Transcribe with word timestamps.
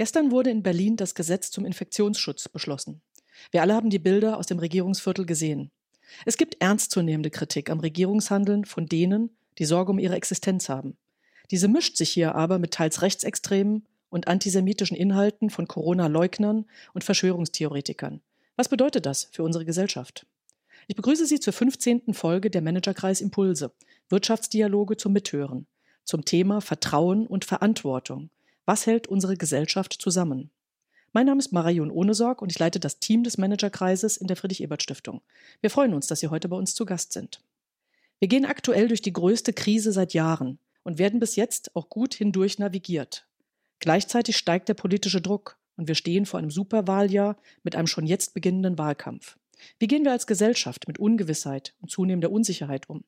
Gestern 0.00 0.30
wurde 0.30 0.48
in 0.48 0.62
Berlin 0.62 0.96
das 0.96 1.14
Gesetz 1.14 1.50
zum 1.50 1.66
Infektionsschutz 1.66 2.48
beschlossen. 2.48 3.02
Wir 3.50 3.60
alle 3.60 3.74
haben 3.74 3.90
die 3.90 3.98
Bilder 3.98 4.38
aus 4.38 4.46
dem 4.46 4.58
Regierungsviertel 4.58 5.26
gesehen. 5.26 5.70
Es 6.24 6.38
gibt 6.38 6.56
ernstzunehmende 6.62 7.28
Kritik 7.28 7.68
am 7.68 7.80
Regierungshandeln 7.80 8.64
von 8.64 8.86
denen, 8.86 9.28
die 9.58 9.66
Sorge 9.66 9.92
um 9.92 9.98
ihre 9.98 10.14
Existenz 10.14 10.70
haben. 10.70 10.96
Diese 11.50 11.68
mischt 11.68 11.98
sich 11.98 12.08
hier 12.08 12.34
aber 12.34 12.58
mit 12.58 12.70
teils 12.70 13.02
rechtsextremen 13.02 13.84
und 14.08 14.26
antisemitischen 14.26 14.96
Inhalten 14.96 15.50
von 15.50 15.68
Corona-Leugnern 15.68 16.64
und 16.94 17.04
Verschwörungstheoretikern. 17.04 18.22
Was 18.56 18.70
bedeutet 18.70 19.04
das 19.04 19.28
für 19.32 19.42
unsere 19.42 19.66
Gesellschaft? 19.66 20.24
Ich 20.86 20.96
begrüße 20.96 21.26
Sie 21.26 21.40
zur 21.40 21.52
15. 21.52 22.14
Folge 22.14 22.48
der 22.48 22.62
Managerkreis 22.62 23.20
Impulse, 23.20 23.70
Wirtschaftsdialoge 24.08 24.96
zum 24.96 25.12
Mithören, 25.12 25.66
zum 26.04 26.24
Thema 26.24 26.62
Vertrauen 26.62 27.26
und 27.26 27.44
Verantwortung. 27.44 28.30
Was 28.66 28.86
hält 28.86 29.06
unsere 29.06 29.36
Gesellschaft 29.36 29.96
zusammen? 30.00 30.50
Mein 31.12 31.26
Name 31.26 31.40
ist 31.40 31.52
Marion 31.52 31.90
Ohnesorg 31.90 32.40
und 32.40 32.52
ich 32.52 32.58
leite 32.58 32.78
das 32.78 33.00
Team 33.00 33.24
des 33.24 33.36
Managerkreises 33.36 34.16
in 34.16 34.28
der 34.28 34.36
Friedrich-Ebert-Stiftung. 34.36 35.22
Wir 35.60 35.70
freuen 35.70 35.94
uns, 35.94 36.06
dass 36.06 36.20
Sie 36.20 36.28
heute 36.28 36.48
bei 36.48 36.56
uns 36.56 36.74
zu 36.74 36.84
Gast 36.84 37.12
sind. 37.12 37.42
Wir 38.20 38.28
gehen 38.28 38.44
aktuell 38.44 38.86
durch 38.86 39.02
die 39.02 39.12
größte 39.12 39.52
Krise 39.52 39.92
seit 39.92 40.14
Jahren 40.14 40.58
und 40.84 40.98
werden 40.98 41.18
bis 41.18 41.36
jetzt 41.36 41.74
auch 41.74 41.88
gut 41.88 42.14
hindurch 42.14 42.58
navigiert. 42.58 43.26
Gleichzeitig 43.80 44.36
steigt 44.36 44.68
der 44.68 44.74
politische 44.74 45.20
Druck 45.20 45.58
und 45.76 45.88
wir 45.88 45.94
stehen 45.94 46.26
vor 46.26 46.38
einem 46.38 46.50
Superwahljahr 46.50 47.38
mit 47.62 47.74
einem 47.74 47.86
schon 47.86 48.06
jetzt 48.06 48.34
beginnenden 48.34 48.78
Wahlkampf. 48.78 49.36
Wie 49.78 49.86
gehen 49.86 50.04
wir 50.04 50.12
als 50.12 50.26
Gesellschaft 50.26 50.86
mit 50.86 50.98
Ungewissheit 50.98 51.74
und 51.80 51.90
zunehmender 51.90 52.30
Unsicherheit 52.30 52.88
um? 52.88 53.04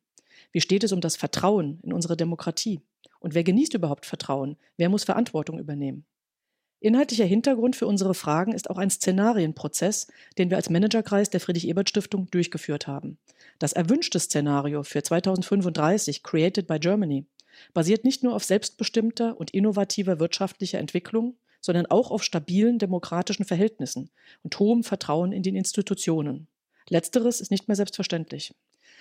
Wie 0.51 0.61
steht 0.61 0.83
es 0.83 0.93
um 0.93 1.01
das 1.01 1.17
Vertrauen 1.17 1.79
in 1.83 1.93
unsere 1.93 2.17
Demokratie? 2.17 2.81
Und 3.23 3.35
wer 3.35 3.45
genießt 3.45 3.75
überhaupt 3.75 4.05
Vertrauen? 4.05 4.57
Wer 4.77 4.89
muss 4.89 5.05
Verantwortung 5.05 5.61
übernehmen? 5.61 6.05
Inhaltlicher 6.81 7.25
Hintergrund 7.25 7.77
für 7.77 7.87
unsere 7.87 8.15
Fragen 8.15 8.53
ist 8.53 8.69
auch 8.69 8.79
ein 8.79 8.91
Szenarienprozess, 8.91 10.09
den 10.39 10.51
wir 10.51 10.57
als 10.57 10.69
Managerkreis 10.69 11.31
der 11.31 11.39
Friedrich-Ebert-Stiftung 11.39 12.29
durchgeführt 12.33 12.89
haben. 12.89 13.19
Das 13.61 13.73
erwünschte 13.73 14.19
Szenario 14.19 14.83
für 14.83 15.05
2035, 15.05 16.25
Created 16.25 16.67
by 16.67 16.81
Germany, 16.81 17.25
basiert 17.73 18.05
nicht 18.05 18.25
nur 18.25 18.35
auf 18.35 18.43
selbstbestimmter 18.43 19.39
und 19.39 19.53
innovativer 19.53 20.19
wirtschaftlicher 20.19 20.81
Entwicklung, 20.81 21.37
sondern 21.61 21.87
auch 21.87 22.11
auf 22.11 22.25
stabilen 22.25 22.81
demokratischen 22.81 23.45
Verhältnissen 23.45 24.11
und 24.43 24.59
hohem 24.59 24.83
Vertrauen 24.83 25.31
in 25.31 25.45
den 25.45 25.55
Institutionen. 25.55 26.49
Letzteres 26.89 27.41
ist 27.41 27.53
nicht 27.53 27.69
mehr 27.69 27.77
selbstverständlich. 27.77 28.53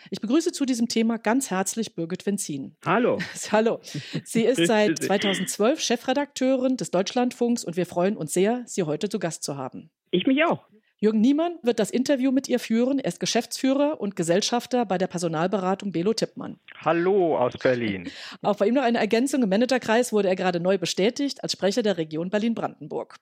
Ich 0.10 0.20
begrüße 0.20 0.52
zu 0.52 0.66
diesem 0.66 0.88
Thema 0.88 1.18
ganz 1.18 1.52
herzlich 1.52 1.96
Birgit 1.96 2.26
Wenzin. 2.26 2.76
Hallo. 2.86 3.20
Hallo. 3.52 3.80
Sie 4.24 4.44
ist 4.44 4.66
seit 4.66 4.98
2012 5.04 5.80
Chefredakteurin 5.80 6.78
des 6.78 6.92
Deutschlandfunks 6.92 7.64
und 7.64 7.78
wir 7.78 7.86
freuen 7.86 8.18
uns 8.18 8.34
sehr, 8.34 8.64
Sie 8.66 8.84
heute 8.84 9.10
zu 9.10 9.20
Gast 9.20 9.44
zu 9.44 9.58
haben. 9.58 9.92
Ich 10.10 10.26
mich 10.26 10.44
auch. 10.44 10.66
Jürgen 11.04 11.20
Niemann 11.20 11.58
wird 11.64 11.80
das 11.80 11.90
Interview 11.90 12.32
mit 12.32 12.48
ihr 12.48 12.60
führen. 12.60 13.00
Er 13.00 13.08
ist 13.08 13.20
Geschäftsführer 13.20 14.00
und 14.00 14.16
Gesellschafter 14.16 14.86
bei 14.86 15.00
der 15.00 15.08
Personalberatung 15.08 15.92
Belo 15.92 16.14
Tippmann. 16.14 16.60
Hallo 16.78 17.40
aus 17.40 17.58
Berlin. 17.58 18.08
Auch 18.44 18.58
bei 18.58 18.68
ihm 18.68 18.76
noch 18.76 18.84
eine 18.84 19.00
Ergänzung. 19.00 19.42
Im 19.42 19.50
Managerkreis 19.50 20.14
wurde 20.14 20.28
er 20.28 20.36
gerade 20.36 20.60
neu 20.60 20.78
bestätigt 20.78 21.42
als 21.42 21.54
Sprecher 21.54 21.82
der 21.82 21.98
Region 21.98 22.30
Berlin-Brandenburg. 22.30 23.16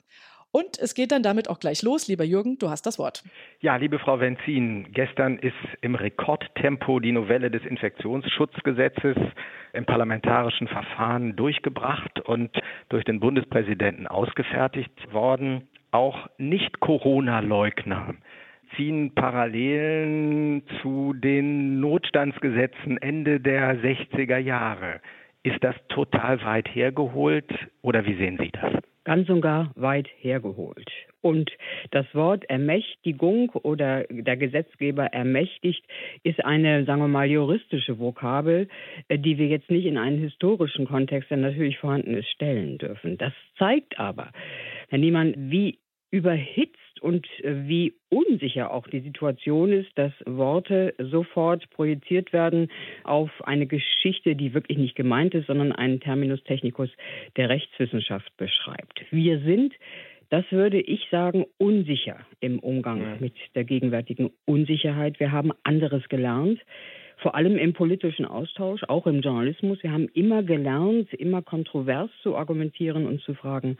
Und 0.52 0.80
es 0.80 0.96
geht 0.96 1.12
dann 1.12 1.22
damit 1.22 1.50
auch 1.50 1.60
gleich 1.60 1.84
los. 1.84 2.08
Lieber 2.08 2.24
Jürgen, 2.24 2.58
du 2.58 2.70
hast 2.70 2.86
das 2.86 2.98
Wort. 2.98 3.24
Ja, 3.60 3.76
liebe 3.76 4.00
Frau 4.00 4.20
Wenzin, 4.20 4.92
gestern 4.92 5.38
ist 5.38 5.54
im 5.82 5.94
Rekordtempo 5.94 7.00
die 7.00 7.12
Novelle 7.12 7.52
des 7.52 7.64
Infektionsschutzgesetzes 7.66 9.16
im 9.74 9.86
parlamentarischen 9.86 10.68
Verfahren 10.68 11.36
durchgebracht 11.36 12.20
und 12.22 12.50
durch 12.90 13.04
den 13.04 13.20
Bundespräsidenten 13.20 14.08
ausgefertigt 14.08 15.14
worden 15.14 15.68
auch 15.92 16.30
Nicht-Corona-Leugner 16.38 18.16
ziehen 18.76 19.14
Parallelen 19.16 20.64
zu 20.82 21.14
den 21.14 21.80
Notstandsgesetzen 21.80 22.98
Ende 23.00 23.40
der 23.40 23.76
60er 23.82 24.38
Jahre. 24.38 25.02
Ist 25.44 25.64
das 25.64 25.76
total 25.90 26.44
weit 26.44 26.68
hergeholt 26.76 27.50
oder 27.82 28.06
wie 28.06 28.16
sehen 28.16 28.38
Sie 28.40 28.52
das? 28.52 28.74
Ganz 29.10 29.28
und 29.28 29.42
gar 29.42 29.72
weit 29.74 30.08
hergeholt. 30.20 30.88
Und 31.22 31.50
das 31.90 32.06
Wort 32.14 32.48
Ermächtigung 32.48 33.50
oder 33.50 34.04
der 34.04 34.38
Gesetzgeber 34.38 35.06
ermächtigt 35.06 35.84
ist 36.22 36.46
eine, 36.46 36.86
sagen 36.86 37.02
wir 37.02 37.08
mal, 37.08 37.28
juristische 37.28 37.98
Vokabel, 37.98 38.68
äh, 39.08 39.18
die 39.18 39.40
wir 39.40 39.48
jetzt 39.48 39.72
nicht 39.72 39.88
in 39.88 39.98
einen 39.98 40.20
historischen 40.20 40.86
Kontext, 40.86 41.32
der 41.32 41.38
natürlich 41.38 41.80
vorhanden 41.80 42.14
ist, 42.14 42.30
stellen 42.30 42.78
dürfen. 42.78 43.18
Das 43.18 43.34
zeigt 43.58 43.98
aber, 43.98 44.30
Herr 44.90 45.00
Niemann, 45.00 45.34
wie 45.50 45.80
überhitzt 46.12 46.78
und 47.02 47.28
wie 47.44 47.94
unsicher 48.10 48.72
auch 48.72 48.88
die 48.88 49.02
Situation 49.02 49.72
ist, 49.72 49.90
dass 49.96 50.12
Worte 50.26 50.94
sofort 50.98 51.70
projiziert 51.72 52.34
werden 52.34 52.70
auf 53.04 53.30
eine 53.46 53.68
Geschichte, 53.68 54.36
die 54.36 54.54
wirklich 54.54 54.78
nicht 54.78 54.96
gemeint 54.96 55.34
ist, 55.34 55.48
sondern 55.48 55.72
einen 55.72 56.00
Terminus 56.00 56.44
technicus 56.44 56.90
der 57.38 57.50
Rechtswissenschaft 57.50 58.36
beschreibt. 58.38 59.06
Wir 59.12 59.40
sind 59.40 59.74
das 60.30 60.46
würde 60.52 60.80
ich 60.80 61.08
sagen, 61.10 61.46
unsicher 61.58 62.18
im 62.40 62.60
Umgang 62.60 63.20
mit 63.20 63.34
der 63.56 63.64
gegenwärtigen 63.64 64.30
Unsicherheit. 64.46 65.20
Wir 65.20 65.32
haben 65.32 65.52
anderes 65.64 66.08
gelernt, 66.08 66.60
vor 67.18 67.34
allem 67.34 67.58
im 67.58 67.74
politischen 67.74 68.26
Austausch, 68.26 68.84
auch 68.88 69.08
im 69.08 69.22
Journalismus. 69.22 69.82
Wir 69.82 69.92
haben 69.92 70.08
immer 70.14 70.44
gelernt, 70.44 71.12
immer 71.16 71.42
kontrovers 71.42 72.12
zu 72.22 72.36
argumentieren 72.36 73.08
und 73.08 73.22
zu 73.22 73.34
fragen, 73.34 73.78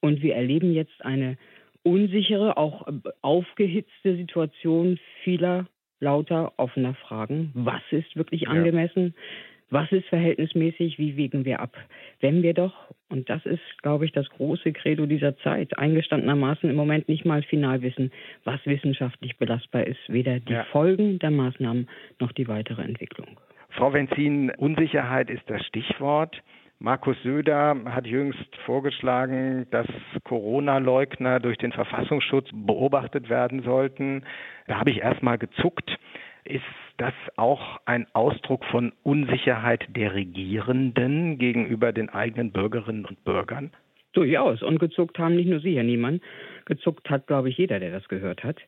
und 0.00 0.22
wir 0.22 0.34
erleben 0.36 0.72
jetzt 0.72 1.04
eine 1.04 1.38
unsichere, 1.86 2.56
auch 2.56 2.86
aufgehitzte 3.22 4.16
Situation 4.16 4.98
vieler 5.22 5.66
lauter 6.00 6.52
offener 6.56 6.94
Fragen. 6.94 7.52
Was 7.54 7.82
ist 7.90 8.16
wirklich 8.16 8.48
angemessen? 8.48 9.14
Ja. 9.14 9.22
Was 9.68 9.90
ist 9.90 10.06
verhältnismäßig? 10.06 10.98
Wie 10.98 11.16
wägen 11.16 11.44
wir 11.44 11.60
ab? 11.60 11.76
Wenn 12.20 12.42
wir 12.42 12.54
doch, 12.54 12.74
und 13.08 13.28
das 13.28 13.44
ist, 13.46 13.82
glaube 13.82 14.04
ich, 14.04 14.12
das 14.12 14.28
große 14.30 14.72
Credo 14.72 15.06
dieser 15.06 15.36
Zeit, 15.38 15.76
eingestandenermaßen 15.76 16.70
im 16.70 16.76
Moment 16.76 17.08
nicht 17.08 17.24
mal 17.24 17.42
final 17.42 17.82
wissen, 17.82 18.12
was 18.44 18.60
wissenschaftlich 18.64 19.36
belastbar 19.38 19.86
ist, 19.86 19.98
weder 20.08 20.38
die 20.38 20.52
ja. 20.52 20.64
Folgen 20.64 21.18
der 21.18 21.32
Maßnahmen 21.32 21.88
noch 22.20 22.32
die 22.32 22.46
weitere 22.46 22.82
Entwicklung. 22.82 23.26
Frau 23.70 23.92
Wenzin, 23.92 24.50
Unsicherheit 24.50 25.30
ist 25.30 25.42
das 25.48 25.64
Stichwort. 25.66 26.40
Markus 26.78 27.16
Söder 27.22 27.74
hat 27.86 28.06
jüngst 28.06 28.54
vorgeschlagen, 28.66 29.66
dass 29.70 29.86
Corona-Leugner 30.24 31.40
durch 31.40 31.56
den 31.56 31.72
Verfassungsschutz 31.72 32.50
beobachtet 32.52 33.30
werden 33.30 33.62
sollten. 33.62 34.24
Da 34.66 34.78
habe 34.78 34.90
ich 34.90 34.98
erstmal 34.98 35.38
gezuckt. 35.38 35.98
Ist 36.44 36.62
das 36.98 37.14
auch 37.36 37.80
ein 37.86 38.06
Ausdruck 38.12 38.64
von 38.66 38.92
Unsicherheit 39.02 39.84
der 39.88 40.14
Regierenden 40.14 41.38
gegenüber 41.38 41.92
den 41.92 42.10
eigenen 42.10 42.52
Bürgerinnen 42.52 43.06
und 43.06 43.24
Bürgern? 43.24 43.72
Durchaus. 44.12 44.62
Und 44.62 44.78
gezuckt 44.78 45.18
haben 45.18 45.36
nicht 45.36 45.48
nur 45.48 45.60
Sie, 45.60 45.76
Herr 45.76 45.82
Niemann. 45.82 46.20
Gezuckt 46.64 47.10
hat, 47.10 47.26
glaube 47.26 47.50
ich, 47.50 47.58
jeder, 47.58 47.80
der 47.80 47.90
das 47.90 48.08
gehört 48.08 48.44
hat. 48.44 48.58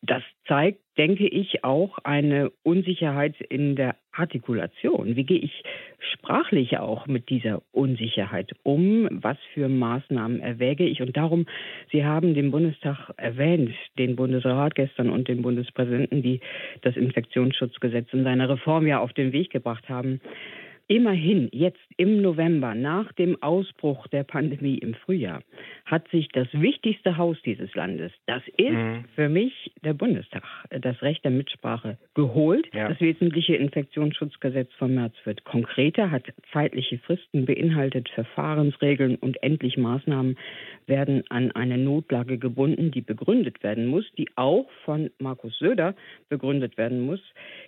Das 0.00 0.22
zeigt, 0.46 0.80
denke 0.96 1.26
ich, 1.26 1.64
auch 1.64 1.98
eine 2.04 2.50
Unsicherheit 2.62 3.38
in 3.40 3.76
der 3.76 3.96
Artikulation. 4.16 5.16
Wie 5.16 5.24
gehe 5.24 5.38
ich 5.38 5.62
sprachlich 6.12 6.78
auch 6.78 7.06
mit 7.06 7.28
dieser 7.28 7.62
Unsicherheit 7.72 8.52
um? 8.62 9.08
Was 9.10 9.36
für 9.52 9.68
Maßnahmen 9.68 10.40
erwäge 10.40 10.84
ich? 10.84 11.02
Und 11.02 11.16
darum, 11.16 11.46
Sie 11.90 12.04
haben 12.04 12.34
den 12.34 12.50
Bundestag 12.50 13.10
erwähnt, 13.16 13.74
den 13.98 14.16
Bundesrat 14.16 14.74
gestern 14.74 15.10
und 15.10 15.28
den 15.28 15.42
Bundespräsidenten, 15.42 16.22
die 16.22 16.40
das 16.82 16.96
Infektionsschutzgesetz 16.96 18.12
in 18.12 18.24
seiner 18.24 18.48
Reform 18.48 18.86
ja 18.86 19.00
auf 19.00 19.12
den 19.12 19.32
Weg 19.32 19.50
gebracht 19.50 19.88
haben. 19.88 20.20
Immerhin, 20.86 21.48
jetzt 21.50 21.80
im 21.96 22.20
November, 22.20 22.74
nach 22.74 23.10
dem 23.14 23.42
Ausbruch 23.42 24.06
der 24.08 24.22
Pandemie 24.22 24.76
im 24.76 24.92
Frühjahr, 24.92 25.42
hat 25.84 26.08
sich 26.08 26.28
das 26.28 26.48
wichtigste 26.52 27.18
Haus 27.18 27.36
dieses 27.44 27.74
Landes, 27.74 28.10
das 28.26 28.42
ist 28.56 28.72
mhm. 28.72 29.04
für 29.14 29.28
mich 29.28 29.72
der 29.84 29.92
Bundestag, 29.92 30.42
das 30.70 31.02
Recht 31.02 31.24
der 31.24 31.30
Mitsprache 31.30 31.98
geholt. 32.14 32.66
Ja. 32.72 32.88
Das 32.88 33.00
wesentliche 33.00 33.56
Infektionsschutzgesetz 33.56 34.72
vom 34.78 34.94
März 34.94 35.14
wird 35.24 35.44
konkreter, 35.44 36.10
hat 36.10 36.24
zeitliche 36.52 36.98
Fristen, 36.98 37.44
beinhaltet 37.44 38.08
Verfahrensregeln 38.10 39.16
und 39.16 39.42
endlich 39.42 39.76
Maßnahmen 39.76 40.38
werden 40.86 41.24
an 41.28 41.50
eine 41.52 41.76
Notlage 41.76 42.38
gebunden, 42.38 42.90
die 42.90 43.02
begründet 43.02 43.62
werden 43.62 43.86
muss, 43.86 44.04
die 44.16 44.28
auch 44.36 44.66
von 44.84 45.10
Markus 45.18 45.58
Söder 45.58 45.94
begründet 46.28 46.78
werden 46.78 47.00
muss. 47.00 47.20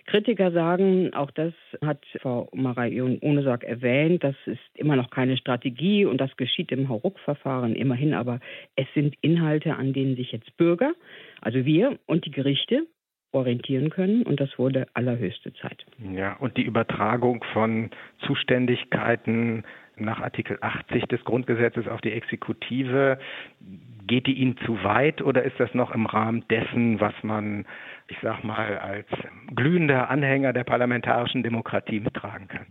Kritiker 0.05 0.51
sagen, 0.51 1.13
auch 1.13 1.31
das 1.31 1.53
hat 1.83 2.03
Frau 2.21 2.49
Marion 2.53 3.19
Ohnesorg 3.21 3.63
erwähnt, 3.63 4.23
das 4.23 4.35
ist 4.45 4.59
immer 4.75 4.95
noch 4.95 5.09
keine 5.11 5.37
Strategie 5.37 6.05
und 6.05 6.19
das 6.19 6.35
geschieht 6.37 6.71
im 6.71 6.89
Hauruck-Verfahren 6.89 7.75
immerhin, 7.75 8.06
aber 8.13 8.39
es 8.75 8.87
sind 8.93 9.15
Inhalte, 9.21 9.75
an 9.75 9.93
denen 9.93 10.15
sich 10.15 10.31
jetzt 10.31 10.55
Bürger, 10.57 10.93
also 11.41 11.65
wir 11.65 11.99
und 12.05 12.25
die 12.25 12.31
Gerichte 12.31 12.87
orientieren 13.31 13.89
können 13.89 14.23
und 14.23 14.39
das 14.39 14.57
wurde 14.57 14.87
allerhöchste 14.93 15.53
Zeit. 15.53 15.85
Ja, 16.13 16.33
und 16.37 16.57
die 16.57 16.63
Übertragung 16.63 17.43
von 17.53 17.91
Zuständigkeiten 18.25 19.63
nach 19.97 20.21
Artikel 20.21 20.57
80 20.61 21.05
des 21.05 21.23
Grundgesetzes 21.23 21.87
auf 21.87 22.01
die 22.01 22.11
Exekutive, 22.11 23.19
geht 24.05 24.27
die 24.27 24.33
Ihnen 24.33 24.57
zu 24.65 24.83
weit 24.83 25.21
oder 25.21 25.43
ist 25.43 25.59
das 25.59 25.73
noch 25.73 25.91
im 25.91 26.05
Rahmen 26.05 26.45
dessen, 26.49 26.99
was 26.99 27.13
man, 27.23 27.65
ich 28.07 28.17
sag 28.21 28.43
mal, 28.43 28.77
als 28.77 29.07
glühender 29.53 30.09
Anhänger 30.09 30.53
der 30.53 30.63
parlamentarischen 30.63 31.43
Demokratie 31.43 31.99
mittragen 31.99 32.47
kann? 32.47 32.67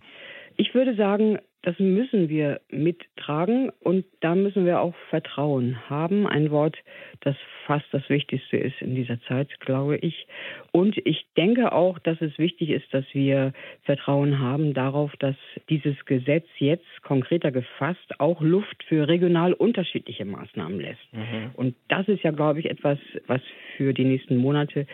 Ich 0.56 0.74
würde 0.74 0.94
sagen, 0.94 1.38
das 1.66 1.80
müssen 1.80 2.28
wir 2.28 2.60
mittragen 2.70 3.72
und 3.80 4.04
da 4.20 4.36
müssen 4.36 4.66
wir 4.66 4.80
auch 4.80 4.94
Vertrauen 5.10 5.90
haben. 5.90 6.24
Ein 6.24 6.52
Wort, 6.52 6.76
das 7.22 7.34
fast 7.66 7.86
das 7.90 8.08
Wichtigste 8.08 8.56
ist 8.56 8.80
in 8.80 8.94
dieser 8.94 9.20
Zeit, 9.22 9.48
glaube 9.58 9.96
ich. 9.96 10.28
Und 10.70 10.96
ich 11.04 11.26
denke 11.36 11.72
auch, 11.72 11.98
dass 11.98 12.20
es 12.20 12.38
wichtig 12.38 12.70
ist, 12.70 12.94
dass 12.94 13.04
wir 13.14 13.52
Vertrauen 13.82 14.38
haben 14.38 14.74
darauf, 14.74 15.10
dass 15.16 15.34
dieses 15.68 15.96
Gesetz 16.04 16.46
jetzt 16.58 16.86
konkreter 17.02 17.50
gefasst 17.50 18.20
auch 18.20 18.40
Luft 18.40 18.84
für 18.84 19.08
regional 19.08 19.52
unterschiedliche 19.52 20.24
Maßnahmen 20.24 20.78
lässt. 20.78 21.12
Mhm. 21.12 21.50
Und 21.54 21.74
das 21.88 22.06
ist 22.06 22.22
ja, 22.22 22.30
glaube 22.30 22.60
ich, 22.60 22.70
etwas, 22.70 23.00
was 23.26 23.40
für 23.76 23.92
die 23.92 24.04
nächsten 24.04 24.36
Monate 24.36 24.86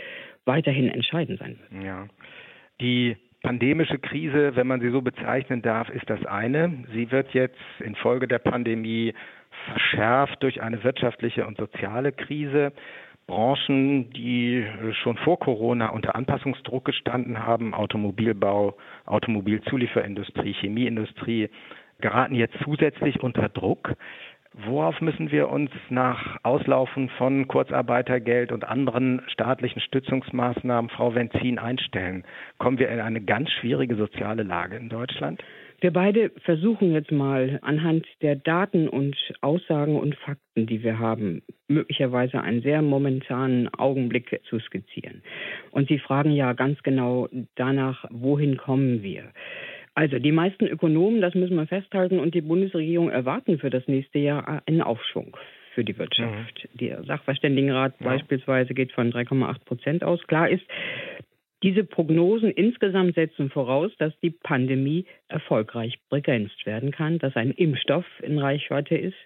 weiterhin 0.47 0.89
entscheidend 0.89 1.39
sein 1.39 1.59
wird. 1.69 1.85
Ja. 1.85 2.09
Die 2.81 3.19
pandemische 3.43 3.99
Krise, 3.99 4.57
wenn 4.57 4.67
man 4.67 4.81
sie 4.81 4.91
so 4.91 5.03
bezeichnen 5.03 5.63
darf, 5.63 5.89
ist 5.91 6.09
das 6.09 6.25
eine. 6.27 6.85
Sie 6.93 7.11
wird 7.11 7.35
jetzt 7.35 7.59
infolge 7.81 8.29
der 8.29 8.39
Pandemie 8.39 9.15
verschärft 9.67 10.43
durch 10.43 10.63
eine 10.63 10.83
wirtschaftliche 10.85 11.47
und 11.47 11.59
soziale 11.59 12.13
Krise. 12.13 12.73
Branchen, 13.27 14.11
die 14.11 14.67
schon 15.03 15.17
vor 15.19 15.39
Corona 15.39 15.91
unter 15.91 16.17
Anpassungsdruck 16.17 16.85
gestanden 16.85 17.47
haben, 17.47 17.73
Automobilbau, 17.73 18.77
Automobilzulieferindustrie, 19.07 20.53
Chemieindustrie, 20.55 21.49
geraten 22.01 22.35
jetzt 22.35 22.57
zusätzlich 22.65 23.23
unter 23.23 23.49
Druck. 23.49 23.95
Worauf 24.55 25.01
müssen 25.01 25.31
wir 25.31 25.49
uns 25.49 25.71
nach 25.89 26.37
Auslaufen 26.43 27.09
von 27.17 27.49
Kurzarbeitergeld 27.49 28.53
und 28.53 28.65
anderen 28.65 29.23
staatlichen 29.29 29.81
Stützungsmaßnahmen, 29.81 30.91
Frau 30.91 31.15
Wenzin, 31.15 31.59
einstellen? 31.59 32.25
Kommen 32.59 32.79
wir 32.79 32.91
in 32.91 33.01
eine 33.01 33.23
ganz 33.23 33.51
schwierige 33.51 33.97
soziale 33.97 34.43
Lage 34.43 34.77
in 34.77 34.91
Deutschland? 34.91 35.43
Wir 35.81 35.91
beide 35.91 36.31
versuchen 36.45 36.93
jetzt 36.93 37.11
mal 37.11 37.59
anhand 37.63 38.07
der 38.21 38.37
Daten 38.37 38.89
und 38.89 39.17
Aussagen 39.41 39.99
und 39.99 40.15
Fakten, 40.17 40.67
die 40.67 40.83
wir 40.83 40.99
haben, 40.99 41.43
möglicherweise 41.67 42.41
einen 42.41 42.63
sehr 42.63 42.83
momentanen 42.83 43.73
Augenblick 43.75 44.39
zu 44.45 44.61
skizzieren. 44.61 45.23
Und 45.71 45.89
Sie 45.89 45.99
fragen 45.99 46.31
ja 46.31 46.53
ganz 46.53 46.83
genau 46.83 47.27
danach, 47.57 48.05
wohin 48.11 48.59
kommen 48.59 49.03
wir? 49.03 49.33
Also 49.95 50.19
die 50.19 50.33
meisten 50.33 50.67
Ökonomen, 50.67 51.21
das 51.21 51.35
müssen 51.35 51.57
wir 51.57 51.67
festhalten, 51.67 52.19
und 52.19 52.35
die 52.35 52.41
Bundesregierung 52.41 53.11
erwarten 53.11 53.59
für 53.59 53.71
das 53.71 53.87
nächste 53.89 54.19
Jahr 54.19 54.63
einen 54.67 54.81
Aufschwung 54.81 55.37
für 55.75 55.85
die 55.85 55.99
Wirtschaft. 55.99 56.69
Mhm. 56.73 56.79
Der 56.79 57.05
Sachverständigenrat 57.05 57.95
ja. 58.01 58.07
beispielsweise 58.07 58.75
geht 58.75 58.93
von 58.93 59.13
3,8 59.13 59.65
Prozent 59.65 60.05
aus. 60.05 60.21
Klar 60.27 60.49
ist, 60.49 60.65
diese 61.63 61.85
Prognosen 61.85 62.51
insgesamt 62.51 63.15
setzen 63.15 63.51
voraus, 63.51 63.93
dass 63.99 64.13
die 64.21 64.31
Pandemie 64.31 65.07
erfolgreich 65.29 65.99
begrenzt 66.11 66.67
werden 66.67 66.91
kann, 66.91 67.19
dass 67.19 67.37
ein 67.37 67.53
Impfstoff 67.53 68.07
in 68.23 68.39
Reichweite 68.39 68.97
ist 68.97 69.17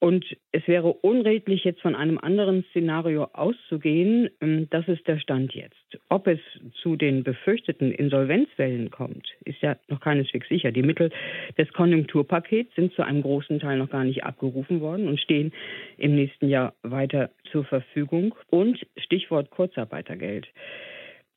und 0.00 0.24
es 0.50 0.66
wäre 0.66 0.94
unredlich, 0.94 1.62
jetzt 1.64 1.82
von 1.82 1.94
einem 1.94 2.16
anderen 2.16 2.64
Szenario 2.70 3.24
auszugehen. 3.34 4.30
Ähm, 4.40 4.66
das 4.70 4.88
ist 4.88 5.06
der 5.06 5.18
Stand 5.18 5.54
jetzt. 5.54 5.76
Ob 6.08 6.26
es 6.26 6.40
zu 6.82 6.96
den 6.96 7.22
befürchteten 7.22 7.92
Insolvenzwellen 7.92 8.90
kommt, 8.90 9.28
ist 9.44 9.60
ja 9.60 9.76
noch 9.88 10.00
keineswegs 10.00 10.48
sicher. 10.48 10.72
Die 10.72 10.82
Mittel 10.82 11.10
des 11.58 11.70
Konjunkturpakets 11.74 12.74
sind 12.74 12.94
zu 12.94 13.02
einem 13.02 13.20
großen 13.20 13.60
Teil 13.60 13.76
noch 13.76 13.90
gar 13.90 14.04
nicht 14.04 14.24
abgerufen 14.24 14.80
worden 14.80 15.06
und 15.06 15.20
stehen 15.20 15.52
im 15.98 16.14
nächsten 16.14 16.48
Jahr 16.48 16.72
weiter 16.82 17.30
zur 17.52 17.64
Verfügung. 17.64 18.34
Und 18.48 18.80
Stichwort 18.96 19.50
Kurzarbeitergeld. 19.50 20.48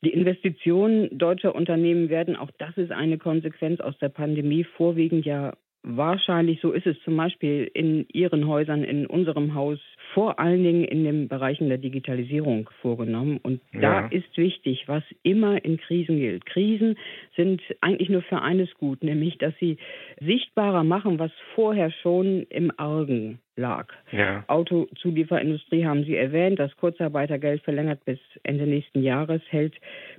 Die 0.04 0.12
Investitionen 0.12 1.16
deutscher 1.16 1.54
Unternehmen 1.54 2.08
werden, 2.08 2.36
auch 2.36 2.50
das 2.58 2.76
ist 2.76 2.92
eine 2.92 3.18
Konsequenz 3.18 3.80
aus 3.80 3.96
der 3.98 4.10
Pandemie, 4.10 4.64
vorwiegend 4.64 5.26
ja 5.26 5.52
Wahrscheinlich, 5.86 6.60
so 6.62 6.72
ist 6.72 6.86
es 6.86 6.96
zum 7.04 7.14
Beispiel 7.14 7.70
in 7.74 8.06
Ihren 8.10 8.48
Häusern, 8.48 8.84
in 8.84 9.06
unserem 9.06 9.54
Haus, 9.54 9.78
vor 10.14 10.38
allen 10.38 10.62
Dingen 10.62 10.84
in 10.84 11.04
den 11.04 11.28
Bereichen 11.28 11.68
der 11.68 11.78
Digitalisierung 11.78 12.70
vorgenommen. 12.80 13.38
Und 13.42 13.60
ja. 13.72 13.80
da 13.80 14.06
ist 14.06 14.36
wichtig, 14.36 14.84
was 14.86 15.02
immer 15.22 15.62
in 15.64 15.76
Krisen 15.76 16.18
gilt. 16.18 16.46
Krisen 16.46 16.96
sind 17.36 17.60
eigentlich 17.80 18.08
nur 18.08 18.22
für 18.22 18.40
eines 18.40 18.72
gut, 18.74 19.02
nämlich, 19.02 19.36
dass 19.38 19.52
sie 19.58 19.76
sichtbarer 20.20 20.84
machen, 20.84 21.18
was 21.18 21.32
vorher 21.54 21.90
schon 21.90 22.44
im 22.48 22.72
Argen 22.76 23.40
lag. 23.56 23.92
Ja. 24.10 24.44
Autozulieferindustrie 24.48 25.84
haben 25.84 26.04
Sie 26.04 26.16
erwähnt. 26.16 26.58
Das 26.58 26.76
Kurzarbeitergeld 26.76 27.62
verlängert 27.62 28.04
bis 28.04 28.18
Ende 28.42 28.66
nächsten 28.66 29.02
Jahres, 29.02 29.42
hält 29.48 29.74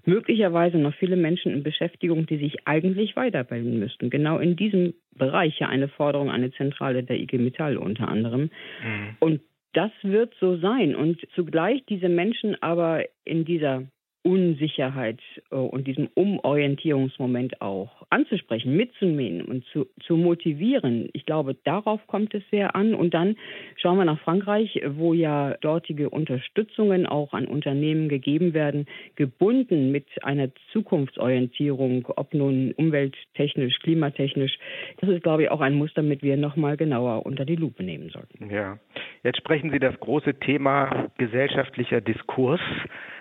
möglicherweise 0.06 0.78
noch 0.78 0.94
viele 0.96 1.16
Menschen 1.16 1.52
in 1.52 1.64
Beschäftigung, 1.64 2.26
die 2.26 2.38
sich 2.38 2.68
eigentlich 2.68 3.16
weiterbilden 3.16 3.80
müssten. 3.80 4.10
Genau 4.10 4.40
in 4.40 4.56
diesem 4.56 4.94
Bereich 5.16 5.60
ja 5.60 5.68
eine 5.68 5.88
Forderung 5.88 6.30
eine 6.30 6.52
Zentrale 6.52 7.04
der 7.04 7.20
IG 7.20 7.38
Metall 7.38 7.78
unter 7.78 8.08
anderem. 8.08 8.50
Mhm. 8.84 9.18
Und 9.20 9.42
das 9.76 9.92
wird 10.02 10.34
so 10.40 10.58
sein. 10.58 10.96
Und 10.96 11.22
zugleich 11.36 11.84
diese 11.86 12.10
Menschen 12.10 12.62
aber 12.62 13.04
in 13.24 13.46
dieser 13.46 13.84
Unsicherheit 14.26 15.20
äh, 15.52 15.56
und 15.56 15.86
diesem 15.86 16.10
Umorientierungsmoment 16.16 17.62
auch 17.62 18.08
anzusprechen, 18.10 18.76
mitzunehmen 18.76 19.44
und 19.44 19.64
zu, 19.66 19.86
zu 20.02 20.18
motivieren. 20.18 21.10
Ich 21.14 21.28
glaube, 21.28 21.56
darauf 21.64 22.06
kommt 22.08 22.34
es 22.34 22.42
sehr 22.50 22.76
an. 22.76 22.96
Und 22.96 23.14
dann 23.14 23.36
schauen 23.76 23.98
wir 23.98 24.06
nach 24.06 24.20
Frankreich, 24.20 24.82
wo 24.88 25.14
ja 25.14 25.56
dortige 25.62 26.10
Unterstützungen 26.10 27.06
auch 27.06 27.34
an 27.34 27.46
Unternehmen 27.46 28.10
gegeben 28.10 28.56
werden, 28.56 28.88
gebunden 29.16 29.92
mit 29.92 30.08
einer 30.24 30.50
Zukunftsorientierung, 30.72 32.08
ob 32.16 32.34
nun 32.34 32.72
umwelttechnisch, 32.78 33.78
klimatechnisch. 33.80 34.58
Das 35.02 35.10
ist, 35.12 35.22
glaube 35.22 35.44
ich, 35.44 35.52
auch 35.52 35.62
ein 35.62 35.76
Muster, 35.76 36.02
mit 36.02 36.24
wir 36.24 36.36
nochmal 36.36 36.78
genauer 36.78 37.28
unter 37.28 37.46
die 37.46 37.56
Lupe 37.56 37.84
nehmen 37.84 38.10
sollten. 38.10 38.50
Ja, 38.50 38.80
jetzt 39.24 39.38
sprechen 39.38 39.70
Sie 39.70 39.80
das 39.80 40.00
große 40.00 40.40
Thema 40.40 41.12
gesellschaftlicher 41.20 42.02
Diskurs 42.02 42.62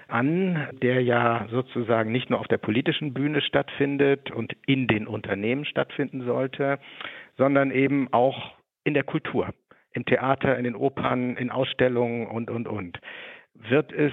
an, 0.08 0.68
der 0.82 1.02
ja 1.02 1.46
sozusagen 1.50 2.12
nicht 2.12 2.30
nur 2.30 2.40
auf 2.40 2.48
der 2.48 2.58
politischen 2.58 3.14
Bühne 3.14 3.40
stattfindet 3.40 4.30
und 4.30 4.54
in 4.66 4.86
den 4.86 5.06
Unternehmen 5.06 5.64
stattfinden 5.64 6.24
sollte, 6.24 6.78
sondern 7.36 7.70
eben 7.70 8.12
auch 8.12 8.52
in 8.84 8.94
der 8.94 9.04
Kultur, 9.04 9.54
im 9.92 10.04
Theater, 10.04 10.56
in 10.58 10.64
den 10.64 10.76
Opern, 10.76 11.36
in 11.36 11.50
Ausstellungen 11.50 12.26
und, 12.26 12.50
und, 12.50 12.68
und. 12.68 12.98
Wird 13.54 13.92
es 13.92 14.12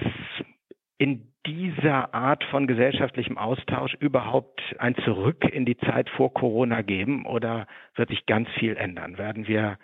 in 0.98 1.32
dieser 1.46 2.14
Art 2.14 2.44
von 2.44 2.66
gesellschaftlichem 2.66 3.36
Austausch 3.36 3.94
überhaupt 3.94 4.62
ein 4.78 4.94
Zurück 5.04 5.44
in 5.44 5.64
die 5.64 5.76
Zeit 5.76 6.08
vor 6.10 6.32
Corona 6.32 6.82
geben 6.82 7.26
oder 7.26 7.66
wird 7.96 8.10
sich 8.10 8.26
ganz 8.26 8.48
viel 8.58 8.76
ändern? 8.76 9.18
Werden 9.18 9.48
wir 9.48 9.78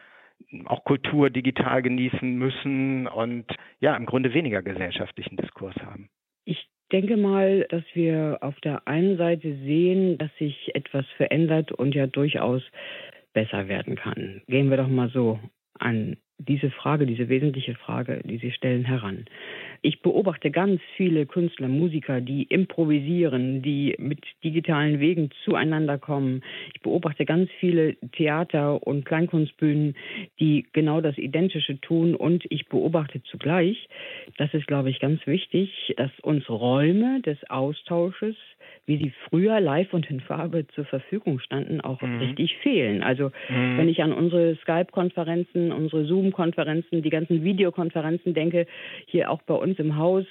auch 0.67 0.85
Kultur 0.85 1.31
digital 1.31 1.83
genießen 1.83 2.37
müssen 2.37 3.07
und 3.07 3.45
ja, 3.81 3.97
im 3.97 4.07
Grunde 4.07 4.33
weniger 4.35 4.63
gesellschaftlichen 4.63 5.37
Diskurs 5.37 5.77
haben. 5.77 6.09
Ich 6.45 6.69
denke 6.91 7.17
mal, 7.17 7.67
dass 7.69 7.85
wir 7.95 8.39
auf 8.41 8.59
der 8.61 8.87
einen 8.89 9.19
Seite 9.19 9.55
sehen, 9.59 10.19
dass 10.19 10.35
sich 10.39 10.75
etwas 10.75 11.05
verändert 11.17 11.73
und 11.73 11.95
ja 11.95 12.07
durchaus 12.07 12.63
besser 13.35 13.69
werden 13.69 13.97
kann. 13.97 14.43
Gehen 14.47 14.71
wir 14.71 14.79
doch 14.79 14.89
mal 14.89 15.11
so 15.11 15.39
an 15.79 16.17
diese 16.39 16.71
Frage, 16.71 17.05
diese 17.07 17.29
wesentliche 17.29 17.75
Frage, 17.75 18.23
die 18.25 18.39
Sie 18.39 18.53
stellen, 18.53 18.85
heran. 18.85 19.27
Ich 19.83 20.03
beobachte 20.03 20.51
ganz 20.51 20.81
viele 20.97 21.27
Künstler, 21.27 21.69
Musiker, 21.69 22.21
die 22.21 22.43
improvisieren, 22.45 23.63
die 23.63 23.95
mit 23.99 24.21
digitalen 24.43 24.99
Wegen 24.99 25.31
zueinander 25.45 25.99
kommen. 25.99 26.43
Ich 26.75 26.81
beobachte 26.81 27.25
ganz 27.25 27.49
viele 27.61 27.95
Theater 28.13 28.85
und 28.87 29.05
Kleinkunstbühnen, 29.05 29.95
die 30.41 30.67
genau 30.73 31.01
das 31.01 31.17
Identische 31.17 31.81
tun. 31.81 32.15
Und 32.15 32.45
ich 32.51 32.69
beobachte 32.69 33.23
zugleich, 33.25 33.89
das 34.37 34.53
ist, 34.53 34.67
glaube 34.67 34.91
ich, 34.91 34.99
ganz 34.99 35.25
wichtig, 35.27 35.95
dass 35.97 36.11
uns 36.23 36.49
Räume 36.49 37.21
des 37.23 37.39
Austausches 37.49 38.37
wie 38.89 38.97
sie 38.97 39.13
früher 39.29 39.61
live 39.61 39.93
und 39.93 40.11
in 40.11 40.21
Farbe 40.21 40.67
zur 40.69 40.87
Verfügung 40.87 41.41
standen, 41.41 41.83
auch 41.83 42.01
mhm. 42.01 42.21
richtig 42.21 42.57
fehlen. 42.63 43.03
Also 43.03 43.31
mhm. 43.51 43.77
wenn 43.77 43.89
ich 43.89 44.03
an 44.03 44.15
unsere 44.15 44.57
Skype-Konferenzen, 44.57 45.73
unsere 45.73 46.07
Zoom-Konferenzen, 46.07 47.03
die 47.03 47.11
ganzen 47.11 47.45
Videokonferenzen 47.45 48.33
denke, 48.33 48.67
hier 49.07 49.31
auch 49.31 49.43
bei 49.43 49.55
uns 49.55 49.79
im 49.79 49.97
Haus, 49.97 50.25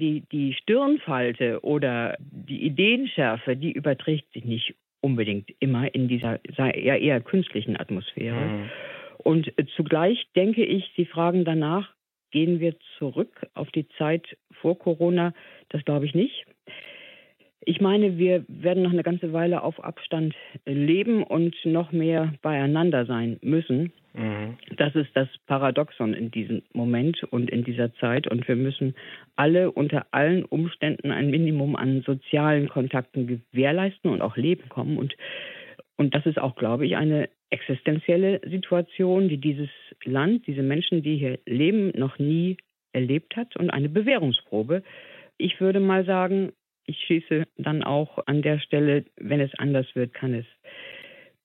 die, 0.00 0.24
die 0.32 0.54
Stirnfalte 0.54 1.60
oder 1.62 2.16
die 2.18 2.64
Ideenschärfe, 2.64 3.56
die 3.56 3.70
überträgt 3.70 4.32
sich 4.32 4.44
nicht 4.44 4.74
unbedingt 5.00 5.50
immer 5.60 5.94
in 5.94 6.08
dieser 6.08 6.40
eher, 6.56 7.00
eher 7.00 7.20
künstlichen 7.20 7.78
Atmosphäre. 7.78 8.44
Mhm. 8.44 8.70
Und 9.18 9.52
zugleich 9.76 10.26
denke 10.34 10.64
ich, 10.64 10.90
Sie 10.96 11.04
fragen 11.04 11.44
danach, 11.44 11.94
gehen 12.32 12.58
wir 12.58 12.74
zurück 12.98 13.46
auf 13.54 13.70
die 13.70 13.86
Zeit 13.96 14.36
vor 14.60 14.76
Corona? 14.76 15.32
Das 15.68 15.84
glaube 15.84 16.06
ich 16.06 16.14
nicht. 16.14 16.44
Ich 17.66 17.80
meine, 17.80 18.18
wir 18.18 18.44
werden 18.48 18.82
noch 18.82 18.92
eine 18.92 19.02
ganze 19.02 19.32
Weile 19.32 19.62
auf 19.62 19.82
Abstand 19.82 20.34
leben 20.66 21.22
und 21.22 21.54
noch 21.64 21.92
mehr 21.92 22.34
beieinander 22.42 23.06
sein 23.06 23.38
müssen. 23.42 23.92
Mhm. 24.14 24.56
Das 24.76 24.94
ist 24.94 25.10
das 25.14 25.28
Paradoxon 25.46 26.14
in 26.14 26.30
diesem 26.30 26.62
Moment 26.72 27.22
und 27.24 27.50
in 27.50 27.64
dieser 27.64 27.92
Zeit. 27.94 28.28
Und 28.28 28.46
wir 28.46 28.56
müssen 28.56 28.94
alle 29.36 29.70
unter 29.72 30.06
allen 30.12 30.44
Umständen 30.44 31.10
ein 31.10 31.30
Minimum 31.30 31.76
an 31.76 32.02
sozialen 32.02 32.68
Kontakten 32.68 33.26
gewährleisten 33.26 34.10
und 34.10 34.22
auch 34.22 34.36
leben 34.36 34.68
kommen. 34.68 34.96
Und, 34.98 35.16
und 35.96 36.14
das 36.14 36.26
ist 36.26 36.38
auch, 36.38 36.56
glaube 36.56 36.86
ich, 36.86 36.96
eine 36.96 37.28
existenzielle 37.50 38.40
Situation, 38.48 39.28
die 39.28 39.38
dieses 39.38 39.70
Land, 40.04 40.46
diese 40.46 40.62
Menschen, 40.62 41.02
die 41.02 41.16
hier 41.16 41.38
leben, 41.46 41.92
noch 41.96 42.18
nie 42.18 42.56
erlebt 42.92 43.36
hat 43.36 43.56
und 43.56 43.70
eine 43.70 43.88
Bewährungsprobe. 43.88 44.82
Ich 45.38 45.60
würde 45.60 45.80
mal 45.80 46.04
sagen, 46.04 46.52
ich 46.86 46.98
schließe 47.06 47.44
dann 47.56 47.82
auch 47.82 48.26
an 48.26 48.42
der 48.42 48.58
Stelle, 48.58 49.04
wenn 49.16 49.40
es 49.40 49.54
anders 49.58 49.86
wird, 49.94 50.14
kann 50.14 50.34
es 50.34 50.46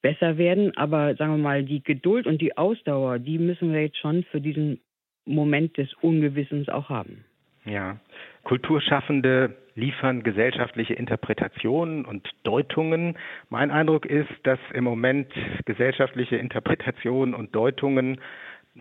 besser 0.01 0.37
werden. 0.37 0.75
Aber 0.77 1.15
sagen 1.15 1.33
wir 1.33 1.43
mal, 1.43 1.63
die 1.63 1.83
Geduld 1.83 2.27
und 2.27 2.41
die 2.41 2.57
Ausdauer, 2.57 3.19
die 3.19 3.37
müssen 3.37 3.73
wir 3.73 3.81
jetzt 3.81 3.97
schon 3.97 4.23
für 4.31 4.41
diesen 4.41 4.79
Moment 5.25 5.77
des 5.77 5.93
Ungewissens 6.01 6.69
auch 6.69 6.89
haben. 6.89 7.25
Ja, 7.65 7.99
Kulturschaffende 8.43 9.55
liefern 9.75 10.23
gesellschaftliche 10.23 10.93
Interpretationen 10.93 12.05
und 12.05 12.27
Deutungen. 12.43 13.17
Mein 13.49 13.69
Eindruck 13.69 14.05
ist, 14.05 14.29
dass 14.43 14.59
im 14.73 14.83
Moment 14.83 15.31
gesellschaftliche 15.65 16.37
Interpretationen 16.37 17.33
und 17.33 17.55
Deutungen 17.55 18.19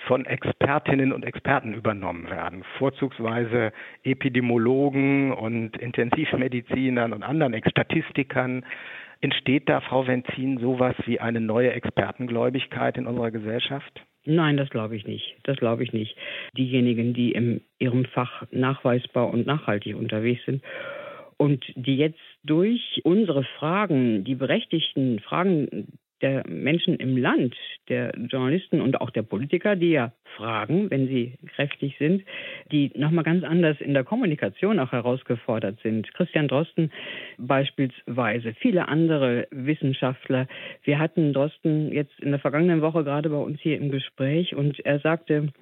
von 0.02 0.26
Expertinnen 0.26 1.12
und 1.12 1.24
Experten 1.24 1.74
übernommen 1.74 2.30
werden, 2.30 2.64
vorzugsweise 2.78 3.72
Epidemiologen 4.02 5.32
und 5.32 5.76
Intensivmedizinern 5.76 7.12
und 7.12 7.22
anderen 7.22 7.60
Statistikern. 7.68 8.64
Entsteht 9.20 9.68
da, 9.68 9.80
Frau 9.80 10.06
Wenzin, 10.06 10.58
sowas 10.58 10.94
wie 11.06 11.18
eine 11.18 11.40
neue 11.40 11.72
Expertengläubigkeit 11.72 12.96
in 12.96 13.06
unserer 13.06 13.30
Gesellschaft? 13.30 14.04
Nein, 14.24 14.56
das 14.56 14.70
glaube 14.70 14.94
ich 14.94 15.06
nicht. 15.06 15.36
Das 15.44 15.56
glaube 15.56 15.82
ich 15.82 15.92
nicht. 15.92 16.16
Diejenigen, 16.56 17.14
die 17.14 17.32
in 17.32 17.62
ihrem 17.78 18.04
Fach 18.04 18.44
nachweisbar 18.50 19.30
und 19.30 19.46
nachhaltig 19.46 19.96
unterwegs 19.96 20.44
sind 20.44 20.62
und 21.38 21.64
die 21.76 21.96
jetzt 21.96 22.20
durch 22.44 23.00
unsere 23.04 23.44
Fragen, 23.58 24.24
die 24.24 24.34
berechtigten 24.34 25.20
Fragen 25.20 25.98
der 26.20 26.44
Menschen 26.48 26.96
im 26.96 27.16
Land, 27.16 27.54
der 27.88 28.12
Journalisten 28.16 28.80
und 28.80 29.00
auch 29.00 29.10
der 29.10 29.22
Politiker, 29.22 29.76
die 29.76 29.90
ja 29.90 30.12
fragen, 30.36 30.90
wenn 30.90 31.08
sie 31.08 31.34
kräftig 31.54 31.96
sind, 31.98 32.24
die 32.72 32.90
nochmal 32.94 33.24
ganz 33.24 33.44
anders 33.44 33.80
in 33.80 33.94
der 33.94 34.04
Kommunikation 34.04 34.78
auch 34.78 34.92
herausgefordert 34.92 35.80
sind. 35.82 36.12
Christian 36.14 36.48
Drosten 36.48 36.90
beispielsweise, 37.38 38.54
viele 38.54 38.88
andere 38.88 39.46
Wissenschaftler. 39.50 40.46
Wir 40.82 40.98
hatten 40.98 41.32
Drosten 41.32 41.92
jetzt 41.92 42.18
in 42.20 42.30
der 42.30 42.40
vergangenen 42.40 42.82
Woche 42.82 43.04
gerade 43.04 43.30
bei 43.30 43.36
uns 43.36 43.60
hier 43.60 43.76
im 43.76 43.90
Gespräch 43.90 44.54
und 44.54 44.78
er 44.84 45.00
sagte, 45.00 45.52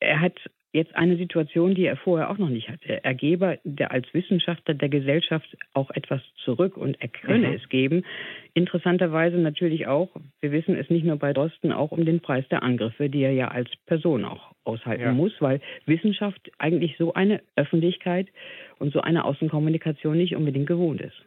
er 0.00 0.20
hat 0.20 0.38
jetzt 0.74 0.94
eine 0.96 1.16
Situation, 1.16 1.74
die 1.74 1.86
er 1.86 1.96
vorher 1.96 2.30
auch 2.30 2.38
noch 2.38 2.48
nicht 2.48 2.68
hatte. 2.68 3.02
Er 3.04 3.14
gebe 3.14 3.60
der 3.62 3.92
als 3.92 4.12
Wissenschaftler 4.12 4.74
der 4.74 4.88
Gesellschaft 4.88 5.56
auch 5.72 5.90
etwas 5.92 6.20
zurück 6.44 6.76
und 6.76 7.00
er 7.00 7.08
könne 7.08 7.48
mhm. 7.48 7.54
es 7.54 7.68
geben. 7.68 8.04
Interessanterweise 8.54 9.38
natürlich 9.38 9.86
auch, 9.86 10.10
wir 10.40 10.50
wissen 10.50 10.76
es 10.76 10.90
nicht 10.90 11.04
nur 11.04 11.16
bei 11.16 11.32
Drosten, 11.32 11.72
auch 11.72 11.92
um 11.92 12.04
den 12.04 12.20
Preis 12.20 12.46
der 12.48 12.64
Angriffe, 12.64 13.08
die 13.08 13.22
er 13.22 13.32
ja 13.32 13.48
als 13.48 13.70
Person 13.86 14.24
auch 14.24 14.52
aushalten 14.64 15.04
ja. 15.04 15.12
muss, 15.12 15.32
weil 15.40 15.60
Wissenschaft 15.86 16.50
eigentlich 16.58 16.96
so 16.98 17.14
eine 17.14 17.40
Öffentlichkeit 17.54 18.28
und 18.78 18.92
so 18.92 19.00
eine 19.00 19.24
Außenkommunikation 19.24 20.16
nicht 20.16 20.34
unbedingt 20.34 20.66
gewohnt 20.66 21.00
ist 21.00 21.24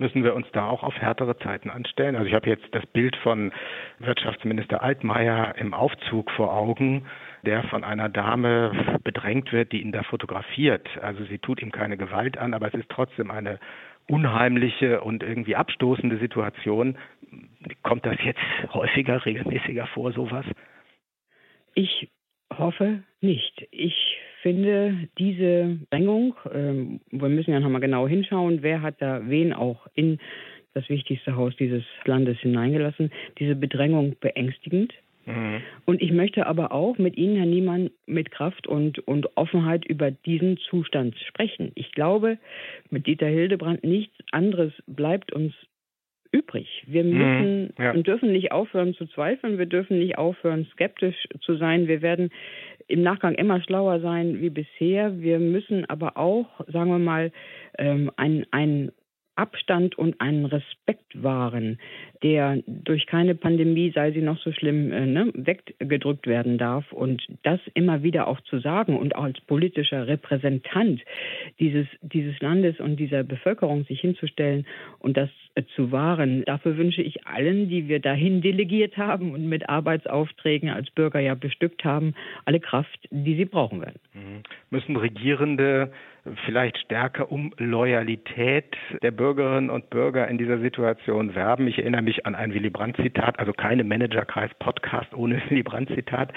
müssen 0.00 0.22
wir 0.22 0.34
uns 0.34 0.46
da 0.52 0.68
auch 0.68 0.84
auf 0.84 0.94
härtere 0.94 1.36
Zeiten 1.38 1.70
anstellen. 1.70 2.16
Also 2.16 2.28
ich 2.28 2.34
habe 2.34 2.48
jetzt 2.48 2.66
das 2.72 2.86
Bild 2.86 3.16
von 3.16 3.52
Wirtschaftsminister 3.98 4.80
Altmaier 4.80 5.56
im 5.58 5.74
Aufzug 5.74 6.30
vor 6.30 6.54
Augen, 6.54 7.06
der 7.44 7.62
von 7.64 7.84
einer 7.84 8.08
Dame 8.08 8.98
bedrängt 9.04 9.52
wird, 9.52 9.72
die 9.72 9.82
ihn 9.82 9.92
da 9.92 10.02
fotografiert. 10.02 10.86
Also 11.02 11.24
sie 11.24 11.38
tut 11.38 11.62
ihm 11.62 11.72
keine 11.72 11.96
Gewalt 11.96 12.38
an, 12.38 12.54
aber 12.54 12.68
es 12.68 12.74
ist 12.74 12.88
trotzdem 12.88 13.30
eine 13.30 13.58
unheimliche 14.08 15.00
und 15.02 15.22
irgendwie 15.22 15.56
abstoßende 15.56 16.18
Situation. 16.18 16.96
Kommt 17.82 18.06
das 18.06 18.16
jetzt 18.24 18.40
häufiger, 18.72 19.24
regelmäßiger 19.24 19.86
vor, 19.88 20.12
sowas? 20.12 20.46
Ich 21.74 22.08
hoffe 22.56 23.02
nicht. 23.20 23.68
Ich 23.70 24.18
finde 24.42 25.08
diese 25.18 25.78
Drängung, 25.90 26.34
ähm, 26.52 27.00
wir 27.10 27.28
müssen 27.28 27.52
ja 27.52 27.60
nochmal 27.60 27.80
genau 27.80 28.08
hinschauen, 28.08 28.62
wer 28.62 28.82
hat 28.82 29.00
da 29.00 29.28
wen 29.28 29.52
auch 29.52 29.86
in 29.94 30.18
das 30.74 30.88
wichtigste 30.88 31.36
Haus 31.36 31.54
dieses 31.56 31.82
Landes 32.04 32.38
hineingelassen, 32.38 33.10
diese 33.38 33.56
Bedrängung 33.56 34.16
beängstigend. 34.20 34.92
Mhm. 35.28 35.62
Und 35.84 36.00
ich 36.00 36.12
möchte 36.12 36.46
aber 36.46 36.72
auch 36.72 36.98
mit 36.98 37.16
Ihnen, 37.16 37.36
Herr 37.36 37.46
Niemann, 37.46 37.90
mit 38.06 38.30
Kraft 38.30 38.66
und, 38.66 38.98
und 39.06 39.36
Offenheit 39.36 39.84
über 39.84 40.10
diesen 40.10 40.56
Zustand 40.56 41.16
sprechen. 41.18 41.72
Ich 41.74 41.92
glaube, 41.92 42.38
mit 42.90 43.06
Dieter 43.06 43.26
Hildebrand 43.26 43.84
nichts 43.84 44.16
anderes 44.32 44.72
bleibt 44.86 45.32
uns 45.32 45.54
übrig. 46.32 46.84
Wir 46.86 47.04
mhm. 47.04 47.18
müssen 47.18 47.74
ja. 47.78 47.92
und 47.92 48.06
dürfen 48.06 48.32
nicht 48.32 48.52
aufhören 48.52 48.94
zu 48.94 49.06
zweifeln, 49.06 49.58
wir 49.58 49.66
dürfen 49.66 49.98
nicht 49.98 50.18
aufhören, 50.18 50.66
skeptisch 50.72 51.28
zu 51.40 51.56
sein. 51.56 51.88
Wir 51.88 52.02
werden 52.02 52.30
im 52.86 53.02
Nachgang 53.02 53.34
immer 53.34 53.60
schlauer 53.62 54.00
sein 54.00 54.40
wie 54.40 54.50
bisher. 54.50 55.20
Wir 55.20 55.38
müssen 55.38 55.88
aber 55.88 56.16
auch, 56.16 56.46
sagen 56.68 56.90
wir 56.90 56.98
mal, 56.98 57.32
ähm, 57.78 58.10
ein, 58.16 58.46
ein 58.50 58.92
Abstand 59.36 59.96
und 59.96 60.20
einen 60.20 60.46
Respekt 60.46 61.22
wahren, 61.22 61.78
der 62.22 62.62
durch 62.66 63.06
keine 63.06 63.34
Pandemie, 63.34 63.92
sei 63.94 64.12
sie 64.12 64.22
noch 64.22 64.38
so 64.38 64.52
schlimm, 64.52 64.92
äh, 64.92 65.06
ne, 65.06 65.30
weggedrückt 65.34 66.26
werden 66.26 66.58
darf. 66.58 66.90
Und 66.92 67.26
das 67.42 67.60
immer 67.74 68.02
wieder 68.02 68.26
auch 68.26 68.40
zu 68.42 68.58
sagen 68.58 68.96
und 68.96 69.14
auch 69.14 69.24
als 69.24 69.40
politischer 69.42 70.06
Repräsentant 70.06 71.00
dieses, 71.58 71.86
dieses 72.02 72.38
Landes 72.40 72.80
und 72.80 72.96
dieser 72.96 73.22
Bevölkerung 73.22 73.84
sich 73.84 74.00
hinzustellen 74.00 74.66
und 74.98 75.16
das 75.16 75.30
äh, 75.54 75.62
zu 75.76 75.92
wahren, 75.92 76.44
dafür 76.44 76.76
wünsche 76.76 77.02
ich 77.02 77.26
allen, 77.26 77.68
die 77.68 77.88
wir 77.88 78.00
dahin 78.00 78.40
delegiert 78.40 78.96
haben 78.96 79.32
und 79.32 79.48
mit 79.48 79.68
Arbeitsaufträgen 79.68 80.70
als 80.70 80.90
Bürger 80.90 81.20
ja 81.20 81.34
bestückt 81.34 81.84
haben, 81.84 82.14
alle 82.44 82.60
Kraft, 82.60 83.08
die 83.10 83.36
sie 83.36 83.44
brauchen 83.44 83.80
werden. 83.80 84.00
Mhm. 84.14 84.42
Müssen 84.70 84.96
Regierende 84.96 85.92
vielleicht 86.44 86.78
stärker 86.78 87.30
um 87.30 87.52
Loyalität 87.58 88.76
der 89.02 89.10
Bürgerinnen 89.10 89.70
und 89.70 89.90
Bürger 89.90 90.28
in 90.28 90.38
dieser 90.38 90.58
Situation 90.58 91.34
werben. 91.34 91.66
Ich 91.66 91.78
erinnere 91.78 92.02
mich 92.08 92.24
an 92.24 92.34
ein 92.34 92.54
Willy 92.54 92.70
Brandt-Zitat, 92.70 93.38
also 93.38 93.52
keine 93.52 93.84
Managerkreis-Podcast 93.84 95.12
ohne 95.14 95.42
Willy 95.48 95.62
Brandt-Zitat, 95.62 96.32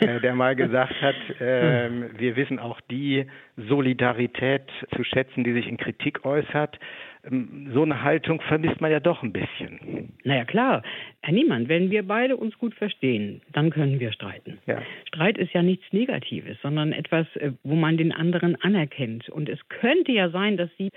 äh, 0.00 0.18
der 0.20 0.34
mal 0.34 0.56
gesagt 0.56 0.94
hat, 1.02 1.14
äh, 1.40 1.90
wir 2.18 2.36
wissen 2.36 2.58
auch 2.58 2.80
die 2.90 3.26
Solidarität 3.56 4.62
zu 4.96 5.04
schätzen, 5.04 5.44
die 5.44 5.52
sich 5.52 5.68
in 5.68 5.76
Kritik 5.76 6.24
äußert. 6.24 6.78
Ähm, 7.24 7.70
so 7.74 7.82
eine 7.82 8.02
Haltung 8.02 8.40
vermisst 8.40 8.80
man 8.80 8.90
ja 8.90 9.00
doch 9.00 9.22
ein 9.22 9.32
bisschen. 9.32 10.12
Naja, 10.24 10.44
klar. 10.44 10.82
Herr 11.22 11.34
Niemann, 11.34 11.68
wenn 11.68 11.90
wir 11.90 12.06
beide 12.06 12.36
uns 12.36 12.56
gut 12.58 12.74
verstehen, 12.74 13.42
dann 13.52 13.70
können 13.70 14.00
wir 14.00 14.12
streiten. 14.12 14.58
Ja. 14.66 14.82
Streit 15.06 15.38
ist 15.38 15.52
ja 15.52 15.62
nichts 15.62 15.84
Negatives, 15.92 16.56
sondern 16.62 16.92
etwas, 16.92 17.26
äh, 17.36 17.52
wo 17.62 17.74
man 17.74 17.96
den 17.96 18.12
anderen 18.12 18.56
anerkennt. 18.56 19.28
Und 19.28 19.48
es 19.48 19.58
könnte 19.68 20.12
ja 20.12 20.30
sein, 20.30 20.56
dass 20.56 20.70
Sie 20.78 20.90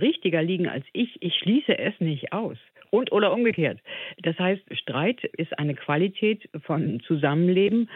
richtiger 0.00 0.42
liegen 0.42 0.68
als 0.68 0.84
ich. 0.92 1.22
Ich 1.22 1.34
schließe 1.36 1.78
es 1.78 1.98
nicht 2.00 2.32
aus. 2.32 2.58
Und 2.90 3.12
oder 3.12 3.32
umgekehrt. 3.32 3.78
Das 4.22 4.36
heißt, 4.38 4.62
Streit 4.72 5.22
ist 5.22 5.56
eine 5.58 5.74
Qualität 5.74 6.48
von 6.64 6.98
Zusammenleben. 7.06 7.88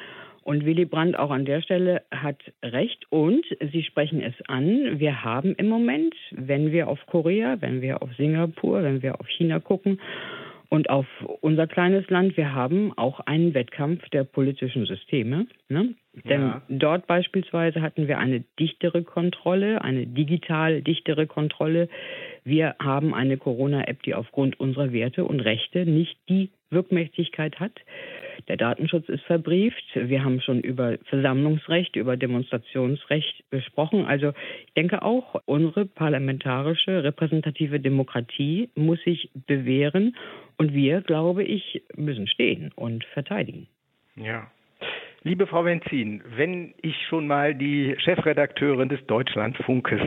Und 0.44 0.66
Willy 0.66 0.84
Brandt 0.84 1.18
auch 1.18 1.30
an 1.30 1.46
der 1.46 1.62
Stelle 1.62 2.02
hat 2.10 2.36
recht. 2.62 3.06
Und 3.10 3.44
Sie 3.72 3.82
sprechen 3.82 4.20
es 4.20 4.34
an. 4.46 5.00
Wir 5.00 5.24
haben 5.24 5.54
im 5.54 5.68
Moment, 5.68 6.14
wenn 6.32 6.70
wir 6.70 6.88
auf 6.88 7.00
Korea, 7.06 7.56
wenn 7.60 7.80
wir 7.80 8.02
auf 8.02 8.14
Singapur, 8.16 8.82
wenn 8.82 9.02
wir 9.02 9.18
auf 9.18 9.26
China 9.28 9.58
gucken 9.58 10.00
und 10.68 10.90
auf 10.90 11.06
unser 11.40 11.66
kleines 11.66 12.08
Land, 12.10 12.36
wir 12.36 12.54
haben 12.54 12.92
auch 12.96 13.20
einen 13.20 13.54
Wettkampf 13.54 14.06
der 14.10 14.24
politischen 14.24 14.84
Systeme. 14.84 15.46
Ne? 15.68 15.94
Denn 16.22 16.40
ja. 16.40 16.62
dort 16.68 17.06
beispielsweise 17.06 17.82
hatten 17.82 18.06
wir 18.06 18.18
eine 18.18 18.44
dichtere 18.58 19.02
Kontrolle, 19.02 19.82
eine 19.82 20.06
digital 20.06 20.80
dichtere 20.80 21.26
Kontrolle. 21.26 21.88
Wir 22.44 22.76
haben 22.80 23.14
eine 23.14 23.36
Corona-App, 23.36 24.02
die 24.04 24.14
aufgrund 24.14 24.60
unserer 24.60 24.92
Werte 24.92 25.24
und 25.24 25.40
Rechte 25.40 25.86
nicht 25.86 26.16
die 26.28 26.50
Wirkmächtigkeit 26.70 27.58
hat. 27.58 27.72
Der 28.48 28.56
Datenschutz 28.56 29.08
ist 29.08 29.24
verbrieft. 29.24 29.84
Wir 29.94 30.24
haben 30.24 30.40
schon 30.40 30.60
über 30.60 30.98
Versammlungsrecht, 31.04 31.96
über 31.96 32.16
Demonstrationsrecht 32.16 33.44
gesprochen. 33.50 34.04
Also 34.04 34.32
ich 34.66 34.74
denke 34.74 35.02
auch, 35.02 35.40
unsere 35.46 35.86
parlamentarische 35.86 37.02
repräsentative 37.02 37.80
Demokratie 37.80 38.68
muss 38.74 39.02
sich 39.04 39.30
bewähren 39.46 40.16
und 40.58 40.74
wir, 40.74 41.00
glaube 41.00 41.42
ich, 41.44 41.82
müssen 41.96 42.26
stehen 42.26 42.70
und 42.74 43.04
verteidigen. 43.04 43.66
Ja. 44.16 44.50
Liebe 45.26 45.46
Frau 45.46 45.62
Benzin, 45.62 46.22
wenn 46.36 46.74
ich 46.82 46.94
schon 47.08 47.26
mal 47.26 47.54
die 47.54 47.96
Chefredakteurin 47.96 48.90
des 48.90 49.06
Deutschlandfunkes 49.06 50.02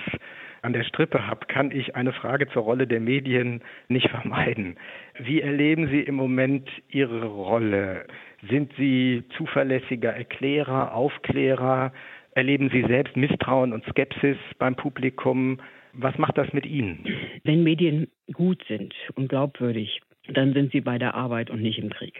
an 0.61 0.73
der 0.73 0.83
Strippe 0.83 1.25
habe, 1.25 1.47
kann 1.47 1.71
ich 1.71 1.95
eine 1.95 2.13
Frage 2.13 2.47
zur 2.49 2.61
Rolle 2.61 2.85
der 2.85 2.99
Medien 2.99 3.63
nicht 3.87 4.07
vermeiden. 4.11 4.77
Wie 5.17 5.41
erleben 5.41 5.87
Sie 5.87 6.01
im 6.01 6.13
Moment 6.13 6.69
Ihre 6.89 7.25
Rolle? 7.25 8.05
Sind 8.47 8.71
Sie 8.77 9.23
zuverlässiger 9.37 10.13
Erklärer, 10.13 10.93
Aufklärer? 10.93 11.93
Erleben 12.35 12.69
Sie 12.69 12.83
selbst 12.83 13.17
Misstrauen 13.17 13.73
und 13.73 13.83
Skepsis 13.85 14.37
beim 14.59 14.75
Publikum? 14.75 15.59
Was 15.93 16.15
macht 16.19 16.37
das 16.37 16.53
mit 16.53 16.67
Ihnen? 16.67 17.03
Wenn 17.43 17.63
Medien 17.63 18.07
gut 18.33 18.63
sind 18.67 18.93
und 19.15 19.29
glaubwürdig, 19.29 19.99
dann 20.33 20.53
sind 20.53 20.71
sie 20.71 20.81
bei 20.81 20.97
der 20.97 21.15
Arbeit 21.15 21.49
und 21.49 21.61
nicht 21.61 21.79
im 21.79 21.89
Krieg. 21.89 22.19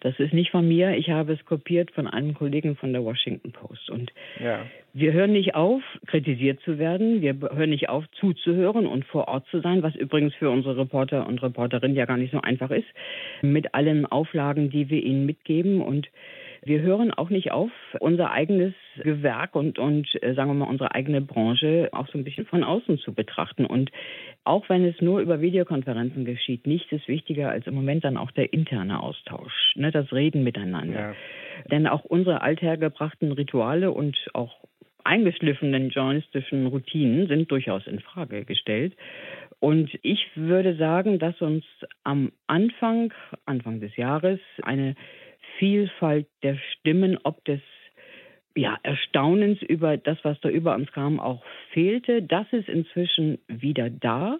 Das 0.00 0.18
ist 0.18 0.32
nicht 0.32 0.50
von 0.50 0.66
mir. 0.66 0.96
Ich 0.96 1.10
habe 1.10 1.32
es 1.32 1.44
kopiert 1.44 1.90
von 1.90 2.06
einem 2.06 2.34
Kollegen 2.34 2.76
von 2.76 2.92
der 2.92 3.04
Washington 3.04 3.52
Post. 3.52 3.90
Und 3.90 4.12
ja. 4.42 4.60
wir 4.92 5.12
hören 5.12 5.32
nicht 5.32 5.54
auf, 5.54 5.82
kritisiert 6.06 6.60
zu 6.60 6.78
werden. 6.78 7.22
Wir 7.22 7.34
hören 7.34 7.70
nicht 7.70 7.88
auf, 7.88 8.04
zuzuhören 8.20 8.86
und 8.86 9.04
vor 9.04 9.28
Ort 9.28 9.46
zu 9.48 9.60
sein, 9.60 9.82
was 9.82 9.94
übrigens 9.94 10.34
für 10.34 10.50
unsere 10.50 10.76
Reporter 10.76 11.26
und 11.26 11.42
Reporterinnen 11.42 11.96
ja 11.96 12.04
gar 12.04 12.16
nicht 12.16 12.32
so 12.32 12.40
einfach 12.40 12.70
ist, 12.70 12.88
mit 13.42 13.74
allen 13.74 14.06
Auflagen, 14.06 14.70
die 14.70 14.90
wir 14.90 15.02
ihnen 15.02 15.26
mitgeben. 15.26 15.80
Und 15.80 16.08
wir 16.66 16.80
hören 16.80 17.12
auch 17.12 17.30
nicht 17.30 17.52
auf, 17.52 17.70
unser 18.00 18.32
eigenes 18.32 18.74
Gewerk 19.02 19.54
und, 19.54 19.78
und 19.78 20.08
äh, 20.22 20.34
sagen 20.34 20.50
wir 20.50 20.54
mal, 20.54 20.68
unsere 20.68 20.94
eigene 20.94 21.20
Branche 21.20 21.88
auch 21.92 22.08
so 22.08 22.18
ein 22.18 22.24
bisschen 22.24 22.46
von 22.46 22.64
außen 22.64 22.98
zu 22.98 23.14
betrachten. 23.14 23.64
Und 23.64 23.90
auch 24.44 24.68
wenn 24.68 24.84
es 24.84 25.00
nur 25.00 25.20
über 25.20 25.40
Videokonferenzen 25.40 26.24
geschieht, 26.24 26.66
nichts 26.66 26.90
ist 26.90 27.06
wichtiger 27.08 27.50
als 27.50 27.66
im 27.66 27.74
Moment 27.74 28.04
dann 28.04 28.16
auch 28.16 28.32
der 28.32 28.52
interne 28.52 29.00
Austausch, 29.00 29.74
ne, 29.76 29.92
das 29.92 30.12
Reden 30.12 30.42
miteinander. 30.42 31.00
Ja. 31.00 31.14
Denn 31.70 31.86
auch 31.86 32.04
unsere 32.04 32.42
althergebrachten 32.42 33.32
Rituale 33.32 33.92
und 33.92 34.16
auch 34.34 34.56
eingeschliffenen 35.04 35.90
journalistischen 35.90 36.66
Routinen 36.66 37.28
sind 37.28 37.50
durchaus 37.50 37.86
in 37.86 38.00
Frage 38.00 38.44
gestellt. 38.44 38.96
Und 39.60 39.90
ich 40.02 40.26
würde 40.34 40.76
sagen, 40.76 41.18
dass 41.18 41.40
uns 41.40 41.64
am 42.02 42.32
Anfang, 42.48 43.12
Anfang 43.46 43.80
des 43.80 43.96
Jahres, 43.96 44.40
eine 44.62 44.96
Vielfalt 45.58 46.26
der 46.42 46.56
Stimmen, 46.72 47.18
ob 47.22 47.44
des 47.44 47.60
ja, 48.56 48.78
Erstaunens 48.82 49.60
über 49.62 49.96
das, 49.96 50.18
was 50.22 50.40
da 50.40 50.48
über 50.48 50.74
uns 50.74 50.90
kam, 50.92 51.20
auch 51.20 51.44
fehlte. 51.72 52.22
Das 52.22 52.46
ist 52.52 52.68
inzwischen 52.68 53.38
wieder 53.48 53.90
da. 53.90 54.38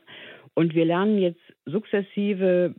Und 0.54 0.75
wir 0.75 0.87
lernen 0.87 1.18
jetzt 1.18 1.40
sukzessive 1.66 2.75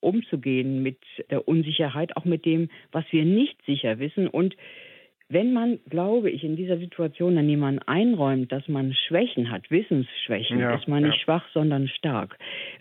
umzugehen 0.00 0.82
mit 0.82 0.98
der 1.30 1.46
Unsicherheit, 1.46 2.16
auch 2.16 2.24
mit 2.24 2.44
dem, 2.44 2.70
was 2.90 3.04
wir 3.10 3.24
nicht 3.24 3.62
sicher 3.66 3.98
wissen. 3.98 4.26
Und 4.26 4.56
wenn 5.28 5.52
man, 5.52 5.78
glaube 5.88 6.28
ich, 6.30 6.42
in 6.42 6.56
dieser 6.56 6.78
Situation 6.78 7.36
dann 7.36 7.48
jemand 7.48 7.86
einräumt, 7.86 8.50
dass 8.50 8.66
man 8.66 8.92
Schwächen 8.94 9.50
hat, 9.50 9.70
Wissensschwächen, 9.70 10.58
ja, 10.58 10.74
ist 10.74 10.88
man 10.88 11.04
nicht 11.04 11.18
ja. 11.18 11.24
schwach, 11.24 11.44
sondern 11.54 11.86
stark. 11.86 12.36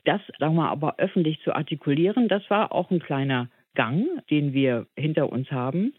Das, 0.06 0.22
sagen 0.40 0.56
wir 0.56 0.70
aber 0.70 0.96
öffentlich 0.98 1.40
zu 1.42 1.54
artikulieren, 1.54 2.28
das 2.28 2.50
war 2.50 2.72
auch 2.72 2.90
ein 2.90 3.02
kleiner 3.02 3.50
Gang, 3.80 4.06
den 4.30 4.52
wir 4.52 4.88
hinter 4.98 5.32
uns 5.32 5.50
haben. 5.52 5.94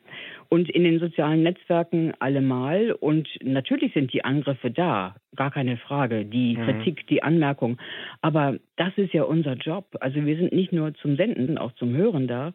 Und 0.51 0.69
in 0.69 0.85
den 0.85 0.99
sozialen 0.99 1.43
Netzwerken 1.43 2.13
allemal. 2.19 2.93
Und 2.93 3.27
natürlich 3.43 3.95
sind 3.95 4.13
die 4.13 4.23
Angriffe 4.23 4.71
da, 4.71 5.15
gar 5.35 5.51
keine 5.51 5.79
Frage, 5.79 6.27
die 6.27 6.59
mhm. 6.59 6.65
Kritik, 6.65 7.07
die 7.07 7.23
Anmerkung. 7.23 7.79
Aber 8.21 8.59
das 8.77 8.93
ist 8.97 9.15
ja 9.15 9.23
unser 9.23 9.55
Job. 9.55 9.87
Also 10.01 10.27
wir 10.27 10.37
sind 10.37 10.53
nicht 10.53 10.75
nur 10.75 10.93
zum 10.93 11.17
Senden, 11.17 11.57
auch 11.57 11.73
zum 11.73 11.97
Hören 11.97 12.27
da. 12.29 12.53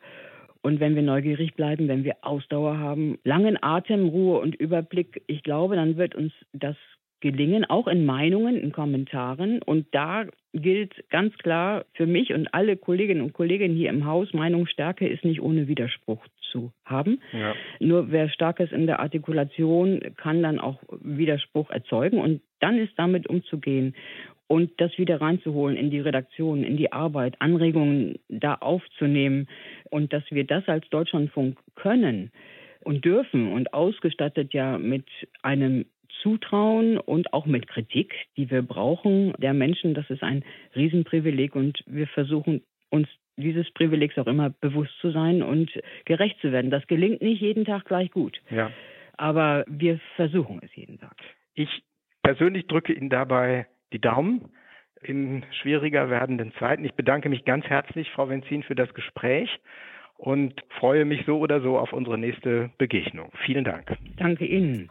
Und 0.61 0.79
wenn 0.79 0.93
wir 0.93 1.01
neugierig 1.01 1.55
bleiben, 1.55 1.87
wenn 1.87 2.03
wir 2.03 2.17
Ausdauer 2.21 2.77
haben, 2.77 3.17
langen 3.23 3.57
Atem, 3.59 4.09
Ruhe 4.09 4.37
und 4.37 4.53
Überblick, 4.53 5.23
ich 5.25 5.41
glaube, 5.41 5.75
dann 5.75 5.97
wird 5.97 6.13
uns 6.13 6.33
das 6.53 6.75
gelingen, 7.21 7.65
auch 7.65 7.87
in 7.87 8.05
Meinungen, 8.05 8.57
in 8.57 8.71
Kommentaren. 8.71 9.61
Und 9.61 9.87
da 9.91 10.25
gilt 10.53 11.09
ganz 11.09 11.35
klar 11.37 11.85
für 11.93 12.05
mich 12.05 12.33
und 12.33 12.53
alle 12.53 12.77
Kolleginnen 12.77 13.21
und 13.21 13.33
Kollegen 13.33 13.73
hier 13.73 13.89
im 13.89 14.05
Haus, 14.05 14.33
Meinungsstärke 14.33 15.07
ist 15.07 15.25
nicht 15.25 15.41
ohne 15.41 15.67
Widerspruch 15.67 16.25
zu 16.51 16.71
haben. 16.85 17.19
Ja. 17.33 17.53
Nur 17.79 18.11
wer 18.11 18.29
stark 18.29 18.59
ist 18.59 18.71
in 18.71 18.85
der 18.85 18.99
Artikulation, 18.99 20.01
kann 20.17 20.43
dann 20.43 20.59
auch 20.59 20.81
Widerspruch 21.01 21.69
erzeugen. 21.69 22.19
Und 22.19 22.41
dann 22.59 22.77
ist 22.77 22.93
damit 22.97 23.27
umzugehen 23.27 23.95
und 24.47 24.71
das 24.77 24.97
wieder 24.97 25.21
reinzuholen 25.21 25.75
in 25.75 25.89
die 25.89 25.99
Redaktion, 25.99 26.63
in 26.63 26.77
die 26.77 26.91
Arbeit, 26.91 27.35
Anregungen 27.39 28.19
da 28.29 28.55
aufzunehmen 28.55 29.47
und 29.89 30.13
dass 30.13 30.23
wir 30.29 30.45
das 30.45 30.67
als 30.67 30.87
Deutschlandfunk 30.89 31.57
können 31.75 32.31
und 32.83 33.03
dürfen 33.03 33.51
und 33.51 33.73
ausgestattet 33.73 34.53
ja 34.53 34.77
mit 34.77 35.05
einem 35.41 35.85
Zutrauen 36.25 36.97
und 36.97 37.33
auch 37.33 37.45
mit 37.45 37.67
Kritik, 37.67 38.11
die 38.35 38.49
wir 38.49 38.63
brauchen, 38.63 39.33
der 39.37 39.53
Menschen. 39.53 39.93
Das 39.93 40.09
ist 40.09 40.23
ein 40.23 40.43
Riesenprivileg 40.75 41.55
und 41.55 41.83
wir 41.85 42.07
versuchen 42.07 42.63
uns 42.89 43.07
dieses 43.37 43.69
Privilegs 43.71 44.17
auch 44.17 44.25
immer 44.25 44.49
bewusst 44.49 44.91
zu 45.01 45.11
sein 45.11 45.43
und 45.43 45.69
gerecht 46.05 46.39
zu 46.41 46.51
werden. 46.51 46.71
Das 46.71 46.87
gelingt 46.87 47.21
nicht 47.21 47.41
jeden 47.41 47.63
Tag 47.63 47.85
gleich 47.85 48.09
gut. 48.09 48.41
Ja. 48.49 48.71
Aber 49.17 49.65
wir 49.67 49.99
versuchen 50.15 50.59
es 50.63 50.75
jeden 50.75 50.99
Tag. 50.99 51.15
Ich 51.53 51.69
persönlich 52.23 52.65
drücke 52.65 52.93
Ihnen 52.93 53.11
dabei 53.11 53.67
die 53.93 53.99
Daumen 53.99 54.49
in 55.03 55.43
schwieriger 55.61 56.09
werdenden 56.09 56.53
Zeiten. 56.57 56.85
Ich 56.85 56.95
bedanke 56.95 57.29
mich 57.29 57.45
ganz 57.45 57.65
herzlich, 57.65 58.09
Frau 58.09 58.29
Wenzin, 58.29 58.63
für 58.63 58.73
das 58.73 58.91
Gespräch 58.95 59.49
und 60.17 60.59
freue 60.79 61.05
mich 61.05 61.23
so 61.27 61.37
oder 61.37 61.61
so 61.61 61.77
auf 61.77 61.93
unsere 61.93 62.17
nächste 62.17 62.71
Begegnung. 62.79 63.31
Vielen 63.45 63.63
Dank. 63.63 63.95
Danke 64.17 64.45
Ihnen. 64.45 64.89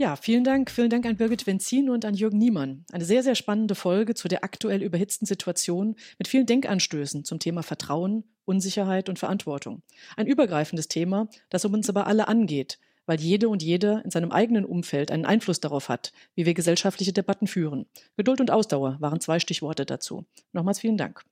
Ja, 0.00 0.14
vielen 0.14 0.44
Dank. 0.44 0.70
Vielen 0.70 0.90
Dank 0.90 1.06
an 1.06 1.16
Birgit 1.16 1.48
Wenzin 1.48 1.90
und 1.90 2.04
an 2.04 2.14
Jürgen 2.14 2.38
Niemann. 2.38 2.84
Eine 2.92 3.04
sehr, 3.04 3.24
sehr 3.24 3.34
spannende 3.34 3.74
Folge 3.74 4.14
zu 4.14 4.28
der 4.28 4.44
aktuell 4.44 4.80
überhitzten 4.80 5.26
Situation 5.26 5.96
mit 6.18 6.28
vielen 6.28 6.46
Denkanstößen 6.46 7.24
zum 7.24 7.40
Thema 7.40 7.64
Vertrauen, 7.64 8.22
Unsicherheit 8.44 9.08
und 9.08 9.18
Verantwortung. 9.18 9.82
Ein 10.16 10.28
übergreifendes 10.28 10.86
Thema, 10.86 11.28
das 11.50 11.64
uns 11.64 11.90
aber 11.90 12.06
alle 12.06 12.28
angeht, 12.28 12.78
weil 13.06 13.18
jede 13.18 13.48
und 13.48 13.60
jeder 13.60 14.04
in 14.04 14.12
seinem 14.12 14.30
eigenen 14.30 14.64
Umfeld 14.64 15.10
einen 15.10 15.24
Einfluss 15.24 15.58
darauf 15.58 15.88
hat, 15.88 16.12
wie 16.36 16.46
wir 16.46 16.54
gesellschaftliche 16.54 17.12
Debatten 17.12 17.48
führen. 17.48 17.86
Geduld 18.16 18.40
und 18.40 18.52
Ausdauer 18.52 18.98
waren 19.00 19.20
zwei 19.20 19.40
Stichworte 19.40 19.84
dazu. 19.84 20.26
Nochmals 20.52 20.78
vielen 20.78 20.96
Dank. 20.96 21.24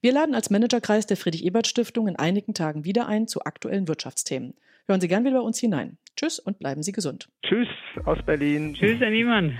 Wir 0.00 0.12
laden 0.12 0.34
als 0.34 0.48
Managerkreis 0.48 1.04
der 1.04 1.18
Friedrich-Ebert-Stiftung 1.18 2.08
in 2.08 2.16
einigen 2.16 2.54
Tagen 2.54 2.84
wieder 2.84 3.08
ein 3.08 3.28
zu 3.28 3.42
aktuellen 3.42 3.88
Wirtschaftsthemen. 3.88 4.54
Hören 4.88 5.00
Sie 5.00 5.08
gern 5.08 5.24
wieder 5.24 5.38
bei 5.38 5.44
uns 5.44 5.58
hinein. 5.58 5.98
Tschüss 6.16 6.38
und 6.38 6.58
bleiben 6.60 6.82
Sie 6.82 6.92
gesund. 6.92 7.28
Tschüss 7.42 7.68
aus 8.04 8.18
Berlin. 8.24 8.74
Tschüss, 8.74 9.00
Herr 9.00 9.10
Niemann. 9.10 9.58